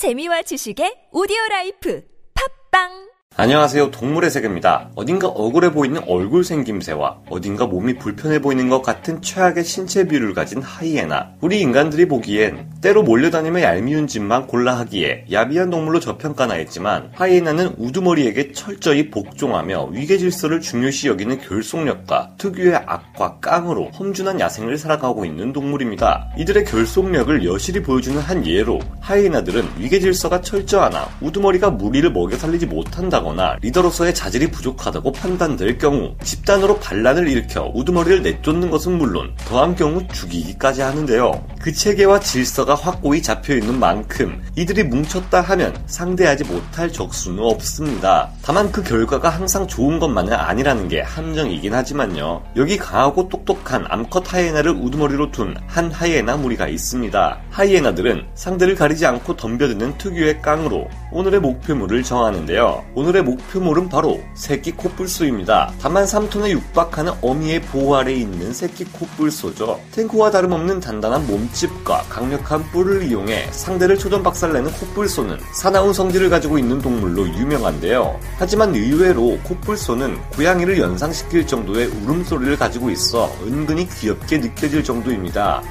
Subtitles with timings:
[0.00, 2.00] 재미와 지식의 오디오 라이프.
[2.32, 3.92] 팟빵 안녕하세요.
[3.92, 4.90] 동물의 세계입니다.
[4.96, 10.60] 어딘가 억울해 보이는 얼굴 생김새와 어딘가 몸이 불편해 보이는 것 같은 최악의 신체 비율을 가진
[10.60, 11.30] 하이에나.
[11.40, 18.52] 우리 인간들이 보기엔 떼로 몰려다니며 얄미운 짓만 골라 하기에 야비한 동물로 저평가나 했지만 하이에나는 우두머리에게
[18.52, 26.32] 철저히 복종하며 위계 질서를 중요시 여기는 결속력과 특유의 악과 깡으로 험준한 야생을 살아가고 있는 동물입니다.
[26.36, 33.19] 이들의 결속력을 여실히 보여주는 한 예로 하이에나들은 위계 질서가 철저하나 우두머리가 무리를 먹여 살리지 못한다
[33.22, 40.06] 거나 리더로서의 자질이 부족하다고 판단될 경우 집단으로 반란을 일으켜 우두머리를 내쫓는 것은 물론 더한 경우
[40.08, 41.44] 죽이기까지 하는데요.
[41.60, 48.30] 그 체계와 질서가 확고히 잡혀 있는 만큼 이들이 뭉쳤다 하면 상대하지 못할 적수는 없습니다.
[48.42, 52.42] 다만 그 결과가 항상 좋은 것만은 아니라는 게 함정이긴 하지만요.
[52.56, 57.40] 여기 강하고 똑똑한 암컷 하이에나를 우두머리로 둔 한 하이에나 무리가 있습니다.
[57.50, 62.84] 하이에나들은 상대를 가리지 않고 덤벼드는 특유의 깡으로 오늘의 목표물을 정하는데요.
[62.94, 65.72] 오늘의 목표물은 바로 새끼 코뿔소입니다.
[65.80, 69.80] 다만 3톤에 육박하는 어미의 보호 아래 있는 새끼 코뿔소죠.
[69.92, 76.80] 탱크와 다름없는 단단한 몸집과 강력한 뿔을 이용해 상대를 초전 박살내는 코뿔소는 사나운 성질을 가지고 있는
[76.80, 78.18] 동물로 유명한데요.
[78.38, 85.62] 하지만 의외로 코뿔소는 고양이를 연상시킬 정도의 울음소리를 가지고 있어 은근히 귀엽게 느껴질 정도입니다.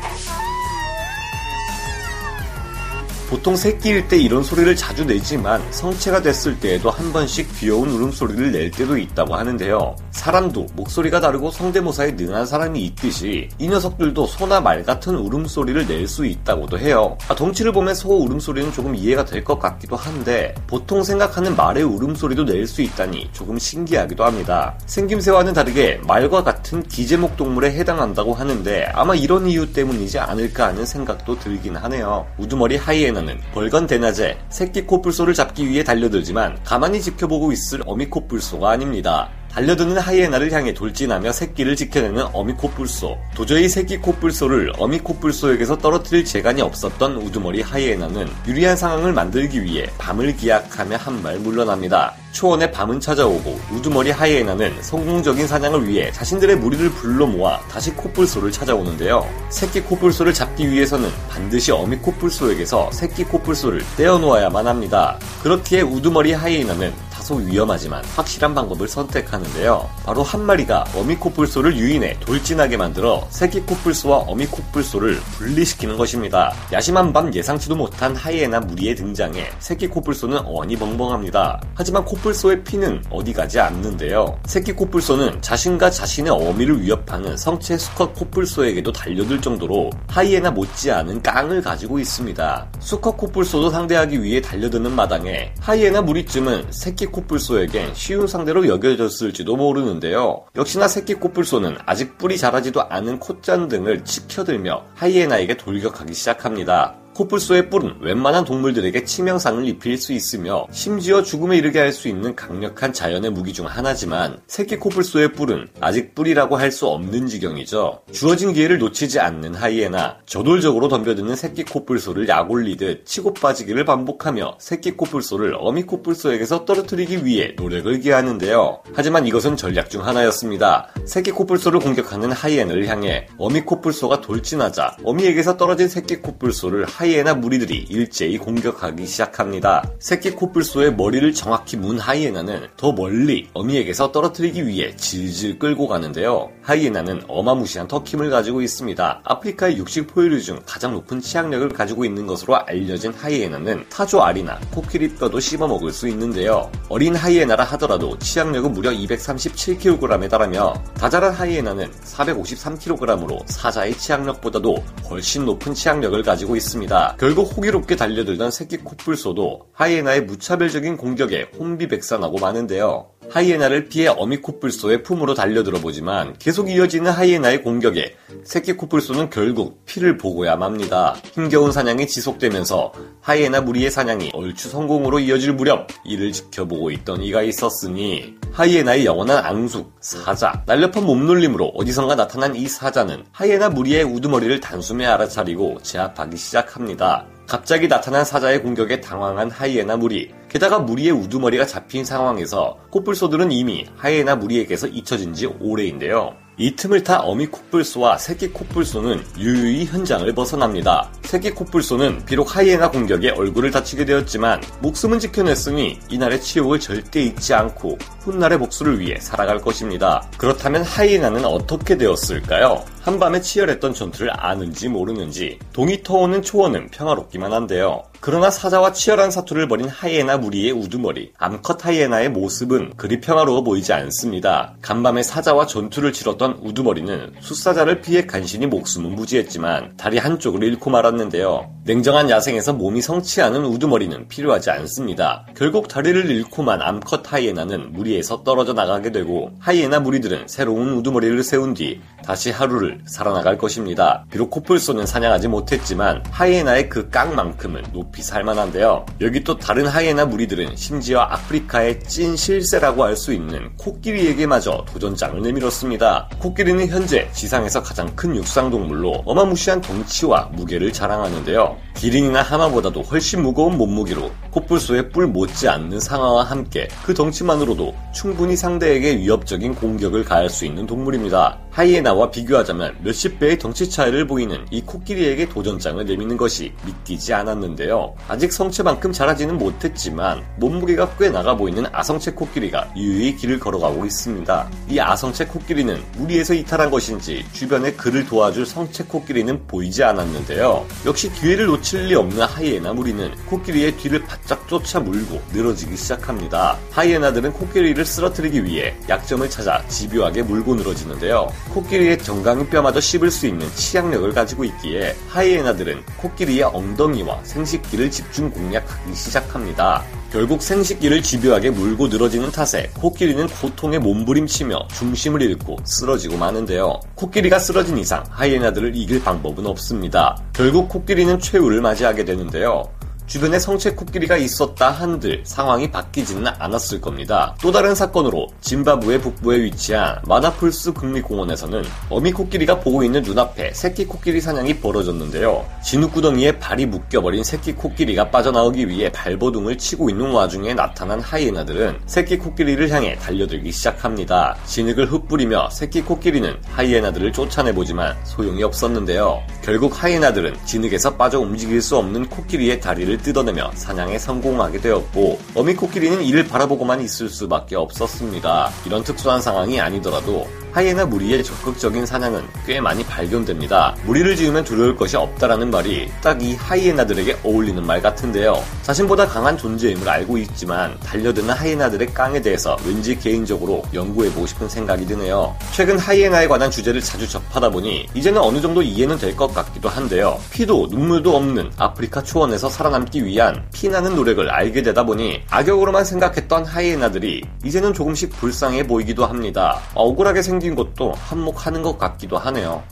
[3.29, 8.71] 보통 새끼일 때 이런 소리를 자주 내지만 성체가 됐을 때에도 한 번씩 귀여운 울음소리를 낼
[8.71, 9.95] 때도 있다고 하는데요.
[10.09, 16.25] 사람도 목소리가 다르고 성대모사에 능한 사람이 있듯이 이 녀석들도 소나 말 같은 울음소리를 낼 수
[16.25, 17.15] 있다고도 해요.
[17.27, 22.45] 아, 덩치를 보면 소 울음소리는 조금 이해가 될 것 같기도 한데 보통 생각하는 말의 울음소리도
[22.45, 24.75] 낼 수 있다니 조금 신기하기도 합니다.
[24.87, 31.37] 생김새와는 다르게 말과 같은 기제목 동물에 해당한다고 하는데 아마 이런 이유 때문이지 않을까 하는 생각도
[31.37, 32.25] 들긴 하네요.
[32.39, 38.69] 우두머리 하이에나 하이에나는 벌건 대낮에 새끼 코뿔소를 잡기 위해 달려들지만 가만히 지켜보고 있을 어미 코뿔소가
[38.69, 39.29] 아닙니다.
[39.53, 43.17] 달려드는 하이에나를 향해 돌진하며 새끼를 지켜내는 어미 코뿔소.
[43.35, 50.35] 도저히 새끼 코뿔소를 어미 코뿔소에게서 떨어뜨릴 재간이 없었던 우두머리 하이에나는 유리한 상황을 만들기 위해 밤을
[50.37, 52.13] 기약하며 한 발 물러납니다.
[52.31, 59.27] 초원에 밤은 찾아오고 우두머리 하이에나는 성공적인 사냥을 위해 자신들의 무리를 불러 모아 다시 코뿔소를 찾아오는데요.
[59.49, 65.17] 새끼 코뿔소를 잡기 위해서는 반드시 어미 코뿔소에게서 새끼 코뿔소를 떼어놓아야만 합니다.
[65.43, 66.93] 그렇기에 우두머리 하이에나는
[67.29, 69.87] 다소 위험하지만 확실한 방법을 선택하는데요.
[70.03, 76.51] 바로 한 마리가 어미 코뿔소를 유인해 돌진하게 만들어 새끼 코뿔소와 어미 코뿔소를 분리시키는 것입니다.
[76.73, 81.61] 야심한 밤 예상치도 못한 하이에나 무리의 등장에 새끼 코뿔소는 어안이 벙벙합니다.
[81.75, 84.39] 하지만 코뿔소의 피는 어디 가지 않는데요.
[84.45, 91.99] 새끼 코뿔소는 자신과 자신의 어미를 위협하는 성체 수컷 코뿔소에게도 달려들 정도로 하이에나 못지않은 깡을 가지고
[91.99, 92.67] 있습니다.
[92.79, 100.45] 수컷 코뿔소도 상대하기 위해 달려드는 마당에 하이에나 무리쯤은 새끼 코뿔소에겐 쉬운 상대로 여겨졌을지도 모르는데요.
[100.55, 106.95] 역시나 새끼 코뿔소는 아직 뿔이 자라지도 않은 콧잔등을 치켜들며 하이에나에게 돌격하기 시작합니다.
[107.19, 112.93] 코뿔소의 뿔은 웬만한 동물들에게 치명상을 입힐 수 있으며 심지어 죽음에 이르게 할 수 있는 강력한
[112.93, 118.03] 자연의 무기 중 하나지만 새끼 코뿔소의 뿔은 아직 뿔이라고 할 수 없는 지경이죠.
[118.11, 125.55] 주어진 기회를 놓치지 않는 하이에나 저돌적으로 덤벼드는 새끼 코뿔소를 약올리듯 치고 빠지기를 반복하며 새끼 코뿔소를
[125.59, 128.83] 어미 코뿔소에게서 떨어뜨리기 위해 노력을 기하는데요.
[128.93, 130.89] 하지만 이것은 전략 중 하나였습니다.
[131.05, 138.37] 새끼 코뿔소를 공격하는 하이에나를 향해 어미 코뿔소가 돌진하자 어미에게서 떨어진 새끼 코뿔소를 하이에나 무리들이 일제히
[138.37, 139.83] 공격하기 시작합니다.
[139.99, 146.49] 새끼 코뿔소의 머리를 정확히 문 하이에나는 더 멀리 어미에게서 떨어뜨리기 위해 질질 끌고 가는데요.
[146.61, 149.21] 하이에나는 어마무시한 턱힘을 가지고 있습니다.
[149.23, 155.15] 아프리카의 육식 포유류 중 가장 높은 치악력을 가지고 있는 것으로 알려진 하이에나는 타조 알이나 코끼리
[155.15, 156.71] 뼈도 씹어 먹을 수 있는데요.
[156.87, 166.21] 어린 하이에나라 하더라도 치악력은 무려 237kg에 달하며 다자란 하이에나는 453kg으로 사자의 치악력보다도 훨씬 높은 치악력을
[166.23, 167.15] 가지고 있습니다.
[167.19, 173.11] 결국 호기롭게 달려들던 새끼 코뿔소도 하이에나의 무차별적인 공격에 혼비백산하고 마는데요.
[173.31, 180.17] 하이에나를 피해 어미 코뿔소의 품으로 달려들어 보지만 계속 이어지는 하이에나의 공격에 새끼 코뿔소는 결국 피를
[180.17, 181.15] 보고야 맙니다.
[181.33, 182.91] 힘겨운 사냥이 지속되면서
[183.21, 189.93] 하이에나 무리의 사냥이 얼추 성공으로 이어질 무렵 이를 지켜보고 있던 이가 있었으니 하이에나의 영원한 앙숙
[190.01, 197.25] 사자 날렵한 몸놀림으로 어디선가 나타난 이 사자는 하이에나 무리의 우두머리를 단숨에 알아차리고 제압하기 시작합니다.
[197.49, 200.31] 갑자기 나타난 사자의 공격에 당황한 하이에나 무리.
[200.49, 206.35] 게다가 무리의 우두머리가 잡힌 상황에서 코뿔소들은 이미 하이에나 무리에게서 잊혀진 지 오래인데요.
[206.61, 211.09] 이 틈을 타 어미 콧불소와 새끼 콧불소는 유유히 현장을 벗어납니다.
[211.21, 217.97] 새끼 콧불소는 비록 하이에나 공격에 얼굴을 다치게 되었지만 목숨은 지켜냈으니 이날의 치욕을 절대 잊지 않고
[218.19, 220.29] 훗날의 복수를 위해 살아갈 것입니다.
[220.37, 222.83] 그렇다면 하이에나는 어떻게 되었을까요?
[223.03, 228.03] 한밤에 치열했던 전투를 아는지 모르는지 동이 터오는 초원은 평화롭기만 한데요.
[228.21, 234.75] 그러나 사자와 치열한 사투를 벌인 하이에나 무리의 우두머리, 암컷 하이에나의 모습은 그리 평화로워 보이지 않습니다.
[234.81, 241.71] 간밤에 사자와 전투를 치렀던 우두머리는 숫사자를 피해 간신히 목숨은 무지했지만 다리 한쪽을 잃고 말았는데요.
[241.85, 245.45] 냉정한 야생에서 몸이 성취하는 우두머리는 필요하지 않습니다.
[245.55, 252.01] 결국 다리를 잃고만 암컷 하이에나는 무리에서 떨어져 나가게 되고 하이에나 무리들은 새로운 우두머리를 세운 뒤
[252.23, 254.25] 다시 하루를 살아나갈 것입니다.
[254.29, 259.05] 비록 코뿔소는 사냥하지 못했지만 하이에나의 그 깡만큼은 높이 살만한데요.
[259.21, 266.29] 여기 또 다른 하이에나 무리들은 심지어 아프리카의 찐 실세라고 할 수 있는 코끼리에게마저 도전장을 내밀었습니다.
[266.39, 271.75] 코끼리는 현재 지상에서 가장 큰 육상 동물로 어마무시한 덩치와 무게를 자랑하는데요.
[271.95, 279.75] 기린이나 하마보다도 훨씬 무거운 몸무게로 코뿔소의 뿔 못지않는 상아와 함께 그 덩치만으로도 충분히 상대에게 위협적인
[279.75, 281.57] 공격을 가할 수 있는 동물입니다.
[281.71, 288.15] 하이에나와 비교하자면 몇십 배의 덩치 차이를 보이는 이 코끼리에게 도전장을 내미는 것이 믿기지 않았는데요.
[288.27, 294.69] 아직 성체만큼 자라지는 못했지만 몸무게가 꽤 나가 보이는 아성체 코끼리가 유유히 길을 걸어가고 있습니다.
[294.89, 300.85] 이 아성체 코끼리는 무리에서 이탈한 것인지 주변에 그를 도와줄 성체 코끼리는 보이지 않았는데요.
[301.05, 306.77] 역시 기회를 놓칠 리 없는 하이에나 무리는 코끼리의 뒤를 바짝 쫓아 물고 늘어지기 시작합니다.
[306.91, 311.51] 하이에나들은 코끼리를 쓰러뜨리기 위해 약점을 찾아 집요하게 물고 늘어지는데요.
[311.69, 319.13] 코끼리의 정강이 뼈마저 씹을 수 있는 치약력을 가지고 있기에 하이에나들은 코끼리의 엉덩이와 생식기를 집중 공략하기
[319.15, 320.03] 시작합니다.
[320.31, 326.99] 결국 생식기를 집요하게 물고 늘어지는 탓에 코끼리는 고통에 몸부림치며 중심을 잃고 쓰러지고 마는데요.
[327.15, 330.39] 코끼리가 쓰러진 이상 하이에나들을 이길 방법은 없습니다.
[330.53, 332.89] 결국 코끼리는 최후를 맞이하게 되는데요.
[333.29, 337.55] 주변에 성체 코끼리가 있었다 한들 상황이 바뀌지는 않았을 겁니다.
[337.61, 344.41] 또 다른 사건으로 짐바브웨 북부에 위치한 마나풀스 국립공원에서는 어미 코끼리가 보고 있는 눈앞에 새끼 코끼리
[344.41, 345.63] 사냥이 벌어졌는데요.
[345.83, 352.89] 진흙구덩이에 발이 묶여버린 새끼 코끼리가 빠져나오기 위해 발버둥을 치고 있는 와중에 나타난 하이에나들은 새끼 코끼리를
[352.89, 354.57] 향해 달려들기 시작합니다.
[354.65, 359.43] 진흙을 흩뿌리며 새끼 코끼리는 하이에나들을 쫓아내보지만 소용이 없었는데요.
[359.61, 366.21] 결국 하이에나들은 진흙에서 빠져 움직일 수 없는 코끼리의 다리를 뜯어내며 사냥에 성공하게 되었고 어미 코끼리는
[366.23, 368.69] 이를 바라보고만 있을 수밖에 없었습니다.
[368.85, 373.95] 이런 특수한 상황이 아니더라도 하이에나 무리의 적극적인 사냥은 꽤 많이 발견됩니다.
[374.05, 378.63] 무리를 지으면 두려울 것이 없다라는 말이 딱 이 하이에나들에게 어울리는 말 같은데요.
[378.83, 385.53] 자신보다 강한 존재임을 알고 있지만 달려드는 하이에나들의 깡에 대해서 왠지 개인적으로 연구해보고 싶은 생각이 드네요.
[385.73, 390.39] 최근 하이에나에 관한 주제를 자주 접하다 보니 이제는 어느 정도 이해는 될 것 같기도 한데요.
[390.51, 397.43] 피도 눈물도 없는 아프리카 초원에서 살아남기 위한 피나는 노력을 알게 되다 보니 악역으로만 생각했던 하이에나들이
[397.65, 399.79] 이제는 조금씩 불쌍해 보이기도 합니다.
[399.93, 402.83] 억울하게 생긴 것도 한몫하는 것 같기도 하네요.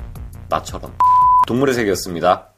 [0.48, 0.94] 나처럼.
[1.48, 2.54] 동물의 세계였습니다.